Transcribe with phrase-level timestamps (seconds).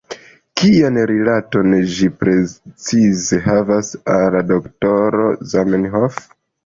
[0.59, 6.19] Kian rilaton ĝi precize havas al doktoro Zamenhof?